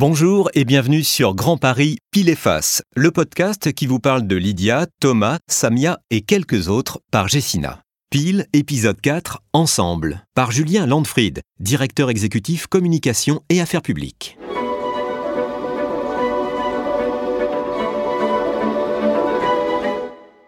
Bonjour 0.00 0.48
et 0.54 0.64
bienvenue 0.64 1.04
sur 1.04 1.34
Grand 1.34 1.58
Paris 1.58 1.98
Pile 2.10 2.30
et 2.30 2.34
Face, 2.34 2.82
le 2.96 3.10
podcast 3.10 3.70
qui 3.74 3.86
vous 3.86 3.98
parle 3.98 4.26
de 4.26 4.34
Lydia, 4.34 4.86
Thomas, 4.98 5.36
Samia 5.46 6.00
et 6.08 6.22
quelques 6.22 6.68
autres 6.68 7.02
par 7.10 7.28
Jessina. 7.28 7.82
Pile, 8.08 8.46
épisode 8.54 8.98
4, 8.98 9.42
Ensemble, 9.52 10.24
par 10.34 10.52
Julien 10.52 10.86
Landfried, 10.86 11.42
directeur 11.58 12.08
exécutif 12.08 12.66
communication 12.66 13.42
et 13.50 13.60
affaires 13.60 13.82
publiques. 13.82 14.38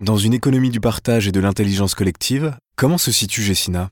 Dans 0.00 0.16
une 0.16 0.32
économie 0.32 0.70
du 0.70 0.80
partage 0.80 1.28
et 1.28 1.32
de 1.32 1.40
l'intelligence 1.40 1.94
collective, 1.94 2.56
comment 2.76 2.96
se 2.96 3.12
situe 3.12 3.42
Jessina? 3.42 3.90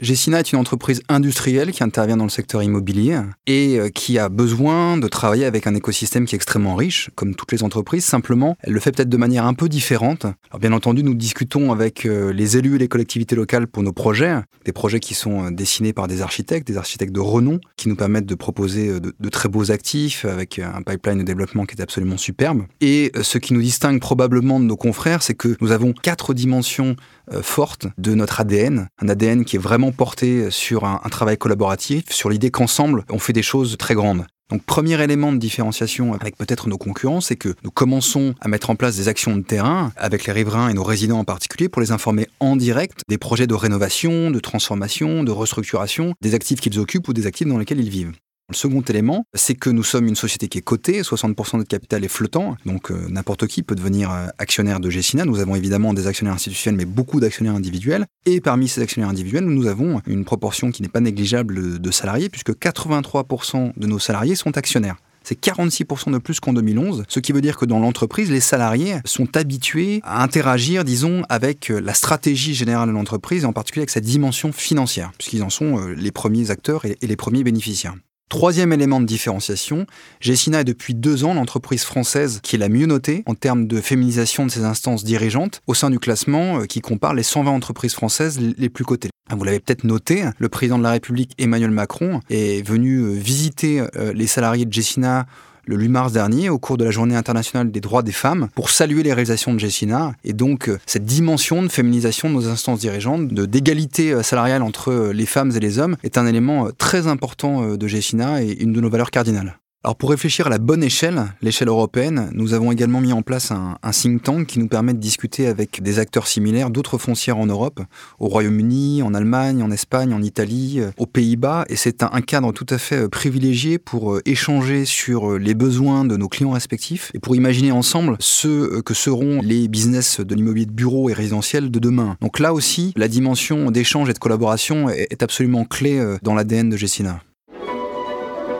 Gessina 0.00 0.40
est 0.40 0.52
une 0.52 0.58
entreprise 0.58 1.02
industrielle 1.08 1.70
qui 1.70 1.84
intervient 1.84 2.16
dans 2.16 2.24
le 2.24 2.30
secteur 2.30 2.64
immobilier 2.64 3.20
et 3.46 3.78
euh, 3.78 3.90
qui 3.90 4.18
a 4.18 4.28
besoin 4.28 4.96
de 4.96 5.06
travailler 5.06 5.44
avec 5.44 5.68
un 5.68 5.74
écosystème 5.76 6.24
qui 6.24 6.34
est 6.34 6.36
extrêmement 6.36 6.74
riche, 6.74 7.10
comme 7.14 7.36
toutes 7.36 7.52
les 7.52 7.62
entreprises. 7.62 8.04
Simplement, 8.04 8.56
elle 8.62 8.72
le 8.72 8.80
fait 8.80 8.90
peut-être 8.90 9.08
de 9.08 9.16
manière 9.16 9.46
un 9.46 9.54
peu 9.54 9.68
différente. 9.68 10.24
Alors 10.50 10.58
bien 10.58 10.72
entendu, 10.72 11.04
nous 11.04 11.14
discutons 11.14 11.70
avec 11.70 12.06
euh, 12.06 12.32
les 12.32 12.56
élus 12.56 12.74
et 12.74 12.78
les 12.78 12.88
collectivités 12.88 13.36
locales 13.36 13.68
pour 13.68 13.84
nos 13.84 13.92
projets, 13.92 14.34
des 14.64 14.72
projets 14.72 14.98
qui 14.98 15.14
sont 15.14 15.44
euh, 15.44 15.50
dessinés 15.52 15.92
par 15.92 16.08
des 16.08 16.22
architectes, 16.22 16.66
des 16.66 16.76
architectes 16.76 17.14
de 17.14 17.20
renom, 17.20 17.60
qui 17.76 17.88
nous 17.88 17.96
permettent 17.96 18.26
de 18.26 18.34
proposer 18.34 18.98
de, 18.98 19.14
de 19.16 19.28
très 19.28 19.48
beaux 19.48 19.70
actifs 19.70 20.24
avec 20.24 20.58
un 20.58 20.82
pipeline 20.82 21.18
de 21.18 21.22
développement 21.22 21.66
qui 21.66 21.76
est 21.76 21.82
absolument 21.82 22.16
superbe. 22.16 22.64
Et 22.80 23.12
ce 23.22 23.38
qui 23.38 23.54
nous 23.54 23.62
distingue 23.62 24.00
probablement 24.00 24.58
de 24.58 24.64
nos 24.64 24.76
confrères, 24.76 25.22
c'est 25.22 25.34
que 25.34 25.56
nous 25.60 25.70
avons 25.70 25.92
quatre 25.92 26.34
dimensions 26.34 26.96
fortes 27.42 27.86
de 27.96 28.14
notre 28.14 28.40
ADN, 28.40 28.88
un 29.00 29.08
ADN 29.08 29.44
qui 29.44 29.56
est 29.56 29.58
vraiment 29.58 29.83
porté 29.92 30.50
sur 30.50 30.84
un, 30.84 30.98
travail 31.10 31.38
collaboratif, 31.38 32.04
sur 32.10 32.30
l'idée 32.30 32.50
qu'ensemble, 32.50 33.04
on 33.10 33.18
fait 33.18 33.32
des 33.32 33.42
choses 33.42 33.76
très 33.78 33.94
grandes. 33.94 34.26
Donc 34.50 34.62
premier 34.64 35.02
élément 35.02 35.32
de 35.32 35.38
différenciation 35.38 36.12
avec 36.12 36.36
peut-être 36.36 36.68
nos 36.68 36.76
concurrents, 36.76 37.20
c'est 37.20 37.36
que 37.36 37.54
nous 37.64 37.70
commençons 37.70 38.34
à 38.40 38.48
mettre 38.48 38.70
en 38.70 38.76
place 38.76 38.96
des 38.96 39.08
actions 39.08 39.36
de 39.36 39.42
terrain 39.42 39.92
avec 39.96 40.26
les 40.26 40.32
riverains 40.32 40.68
et 40.68 40.74
nos 40.74 40.84
résidents 40.84 41.18
en 41.18 41.24
particulier 41.24 41.68
pour 41.68 41.80
les 41.80 41.92
informer 41.92 42.28
en 42.40 42.56
direct 42.56 43.00
des 43.08 43.18
projets 43.18 43.46
de 43.46 43.54
rénovation, 43.54 44.30
de 44.30 44.40
transformation, 44.40 45.24
de 45.24 45.30
restructuration 45.30 46.12
des 46.20 46.34
actifs 46.34 46.60
qu'ils 46.60 46.78
occupent 46.78 47.08
ou 47.08 47.14
des 47.14 47.26
actifs 47.26 47.48
dans 47.48 47.58
lesquels 47.58 47.80
ils 47.80 47.90
vivent. 47.90 48.12
Le 48.50 48.54
second 48.54 48.82
élément, 48.82 49.24
c'est 49.32 49.54
que 49.54 49.70
nous 49.70 49.82
sommes 49.82 50.06
une 50.06 50.16
société 50.16 50.48
qui 50.48 50.58
est 50.58 50.62
cotée, 50.62 51.00
60% 51.00 51.52
de 51.52 51.56
notre 51.56 51.68
capital 51.68 52.04
est 52.04 52.08
flottant, 52.08 52.58
donc 52.66 52.90
euh, 52.90 53.08
n'importe 53.08 53.46
qui 53.46 53.62
peut 53.62 53.74
devenir 53.74 54.12
euh, 54.12 54.26
actionnaire 54.36 54.80
de 54.80 54.90
Gessina. 54.90 55.24
Nous 55.24 55.40
avons 55.40 55.56
évidemment 55.56 55.94
des 55.94 56.06
actionnaires 56.06 56.34
institutionnels, 56.34 56.76
mais 56.76 56.84
beaucoup 56.84 57.20
d'actionnaires 57.20 57.54
individuels. 57.54 58.04
Et 58.26 58.42
parmi 58.42 58.68
ces 58.68 58.82
actionnaires 58.82 59.08
individuels, 59.08 59.46
nous 59.46 59.66
avons 59.66 60.02
une 60.06 60.26
proportion 60.26 60.70
qui 60.70 60.82
n'est 60.82 60.90
pas 60.90 61.00
négligeable 61.00 61.80
de 61.80 61.90
salariés, 61.90 62.28
puisque 62.28 62.50
83% 62.50 63.72
de 63.78 63.86
nos 63.86 63.98
salariés 63.98 64.34
sont 64.34 64.56
actionnaires 64.56 64.96
c'est 65.26 65.42
46% 65.42 66.12
de 66.12 66.18
plus 66.18 66.38
qu'en 66.38 66.52
2011, 66.52 67.04
ce 67.08 67.18
qui 67.18 67.32
veut 67.32 67.40
dire 67.40 67.56
que 67.56 67.64
dans 67.64 67.78
l'entreprise, 67.78 68.30
les 68.30 68.40
salariés 68.40 68.96
sont 69.06 69.38
habitués 69.38 70.02
à 70.04 70.22
interagir, 70.22 70.84
disons, 70.84 71.22
avec 71.30 71.70
euh, 71.70 71.80
la 71.80 71.94
stratégie 71.94 72.52
générale 72.52 72.90
de 72.90 72.92
l'entreprise, 72.92 73.46
en 73.46 73.54
particulier 73.54 73.84
avec 73.84 73.90
sa 73.90 74.00
dimension 74.00 74.52
financière, 74.52 75.12
puisqu'ils 75.16 75.42
en 75.42 75.48
sont 75.48 75.78
les 75.96 76.12
premiers 76.12 76.50
acteurs 76.50 76.84
et 76.84 76.98
les 77.00 77.16
premiers 77.16 77.42
bénéficiaires. 77.42 77.94
Troisième 78.34 78.72
élément 78.72 79.00
de 79.00 79.06
différenciation, 79.06 79.86
Gessina 80.18 80.62
est 80.62 80.64
depuis 80.64 80.92
deux 80.92 81.22
ans 81.22 81.34
l'entreprise 81.34 81.84
française 81.84 82.40
qui 82.42 82.56
est 82.56 82.58
la 82.58 82.68
mieux 82.68 82.86
notée 82.86 83.22
en 83.26 83.36
termes 83.36 83.68
de 83.68 83.80
féminisation 83.80 84.44
de 84.44 84.50
ses 84.50 84.64
instances 84.64 85.04
dirigeantes 85.04 85.62
au 85.68 85.74
sein 85.74 85.88
du 85.88 86.00
classement 86.00 86.58
euh, 86.58 86.64
qui 86.64 86.80
compare 86.80 87.14
les 87.14 87.22
120 87.22 87.52
entreprises 87.52 87.94
françaises 87.94 88.40
les 88.40 88.68
plus 88.68 88.84
cotées. 88.84 89.10
Vous 89.30 89.44
l'avez 89.44 89.60
peut-être 89.60 89.84
noté, 89.84 90.24
le 90.36 90.48
président 90.48 90.78
de 90.78 90.82
la 90.82 90.90
République 90.90 91.30
Emmanuel 91.38 91.70
Macron 91.70 92.18
est 92.28 92.66
venu 92.66 93.02
euh, 93.02 93.12
visiter 93.12 93.78
euh, 93.94 94.12
les 94.12 94.26
salariés 94.26 94.64
de 94.64 94.72
Gessina 94.72 95.26
le 95.66 95.76
8 95.76 95.88
mars 95.88 96.12
dernier 96.12 96.48
au 96.48 96.58
cours 96.58 96.76
de 96.76 96.84
la 96.84 96.90
Journée 96.90 97.16
internationale 97.16 97.70
des 97.70 97.80
droits 97.80 98.02
des 98.02 98.12
femmes 98.12 98.48
pour 98.54 98.70
saluer 98.70 99.02
les 99.02 99.12
réalisations 99.12 99.54
de 99.54 99.58
Jessina 99.58 100.14
et 100.24 100.32
donc 100.32 100.68
euh, 100.68 100.78
cette 100.86 101.04
dimension 101.04 101.62
de 101.62 101.68
féminisation 101.68 102.28
de 102.28 102.34
nos 102.34 102.48
instances 102.48 102.80
dirigeantes, 102.80 103.28
de 103.28 103.46
d'égalité 103.46 104.12
euh, 104.12 104.22
salariale 104.22 104.62
entre 104.62 104.90
euh, 104.90 105.12
les 105.12 105.26
femmes 105.26 105.52
et 105.54 105.60
les 105.60 105.78
hommes 105.78 105.96
est 106.02 106.18
un 106.18 106.26
élément 106.26 106.68
très 106.76 107.06
important 107.06 107.76
de 107.76 107.86
Jessina 107.86 108.42
et 108.42 108.52
une 108.52 108.72
de 108.72 108.80
nos 108.80 108.90
valeurs 108.90 109.10
cardinales. 109.10 109.58
Alors 109.86 109.96
pour 109.96 110.08
réfléchir 110.08 110.46
à 110.46 110.50
la 110.50 110.56
bonne 110.56 110.82
échelle, 110.82 111.24
l'échelle 111.42 111.68
européenne, 111.68 112.30
nous 112.32 112.54
avons 112.54 112.72
également 112.72 113.02
mis 113.02 113.12
en 113.12 113.20
place 113.20 113.50
un, 113.50 113.76
think 113.92 114.22
tank 114.22 114.46
qui 114.46 114.58
nous 114.58 114.66
permet 114.66 114.94
de 114.94 114.98
discuter 114.98 115.46
avec 115.46 115.82
des 115.82 115.98
acteurs 115.98 116.26
similaires 116.26 116.70
d'autres 116.70 116.96
foncières 116.96 117.36
en 117.36 117.44
Europe, 117.44 117.82
au 118.18 118.28
Royaume-Uni, 118.28 119.02
en 119.02 119.12
Allemagne, 119.12 119.62
en 119.62 119.70
Espagne, 119.70 120.14
en 120.14 120.22
Italie, 120.22 120.80
euh, 120.80 120.90
aux 120.96 121.04
Pays-Bas, 121.04 121.66
et 121.68 121.76
c'est 121.76 122.02
un, 122.02 122.22
cadre 122.22 122.50
tout 122.52 122.64
à 122.70 122.78
fait 122.78 122.96
euh, 122.96 123.08
privilégié 123.10 123.76
pour 123.76 124.14
euh, 124.14 124.22
échanger 124.24 124.86
sur 124.86 125.38
les 125.38 125.52
besoins 125.52 126.06
de 126.06 126.16
nos 126.16 126.30
clients 126.30 126.52
respectifs 126.52 127.10
et 127.12 127.18
pour 127.18 127.36
imaginer 127.36 127.70
ensemble 127.70 128.16
ce 128.20 128.80
que 128.80 128.94
seront 128.94 129.42
les 129.42 129.68
business 129.68 130.20
de 130.20 130.34
l'immobilier 130.34 130.64
de 130.64 130.72
bureau 130.72 131.10
et 131.10 131.12
résidentiel 131.12 131.70
de 131.70 131.78
demain. 131.78 132.16
Donc 132.22 132.38
là 132.38 132.54
aussi, 132.54 132.94
la 132.96 133.08
dimension 133.08 133.70
d'échange 133.70 134.08
et 134.08 134.14
de 134.14 134.18
collaboration 134.18 134.88
est 134.88 135.22
absolument 135.22 135.66
clé 135.66 136.02
dans 136.22 136.34
l'ADN 136.34 136.70
de 136.70 136.78
Gessina. 136.78 137.20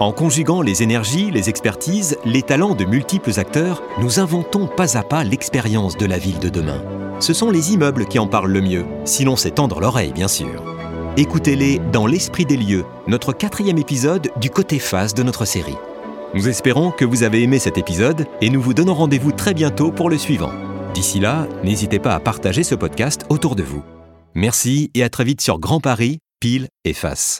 En 0.00 0.12
conjuguant 0.12 0.62
les 0.62 0.82
énergies, 0.82 1.30
les 1.30 1.50
expertises, 1.50 2.16
les 2.24 2.40
talents 2.40 2.74
de 2.74 2.86
multiples 2.86 3.38
acteurs, 3.38 3.82
nous 4.00 4.18
inventons 4.18 4.66
pas 4.66 4.96
à 4.96 5.02
pas 5.02 5.24
l'expérience 5.24 5.98
de 5.98 6.06
la 6.06 6.16
ville 6.16 6.38
de 6.38 6.48
demain. 6.48 6.82
Ce 7.20 7.34
sont 7.34 7.50
les 7.50 7.74
immeubles 7.74 8.06
qui 8.06 8.18
en 8.18 8.26
parlent 8.26 8.50
le 8.50 8.62
mieux, 8.62 8.86
si 9.04 9.24
l'on 9.24 9.36
sait 9.36 9.50
tendre 9.50 9.78
l'oreille 9.78 10.14
bien 10.14 10.26
sûr. 10.26 10.64
Écoutez-les 11.18 11.80
dans 11.92 12.06
l'esprit 12.06 12.46
des 12.46 12.56
lieux, 12.56 12.86
notre 13.08 13.34
quatrième 13.34 13.76
épisode 13.76 14.30
du 14.40 14.48
côté 14.48 14.78
face 14.78 15.12
de 15.12 15.22
notre 15.22 15.44
série. 15.44 15.76
Nous 16.32 16.48
espérons 16.48 16.92
que 16.92 17.04
vous 17.04 17.22
avez 17.22 17.42
aimé 17.42 17.58
cet 17.58 17.76
épisode 17.76 18.26
et 18.40 18.48
nous 18.48 18.62
vous 18.62 18.72
donnons 18.72 18.94
rendez-vous 18.94 19.32
très 19.32 19.52
bientôt 19.52 19.92
pour 19.92 20.08
le 20.08 20.16
suivant. 20.16 20.52
D'ici 20.94 21.20
là, 21.20 21.46
n'hésitez 21.62 21.98
pas 21.98 22.14
à 22.14 22.20
partager 22.20 22.62
ce 22.62 22.74
podcast 22.74 23.26
autour 23.28 23.54
de 23.54 23.64
vous. 23.64 23.84
Merci 24.34 24.90
et 24.94 25.02
à 25.02 25.10
très 25.10 25.24
vite 25.24 25.42
sur 25.42 25.58
Grand 25.58 25.80
Paris, 25.80 26.20
Pile 26.40 26.68
et 26.86 26.94
Face. 26.94 27.38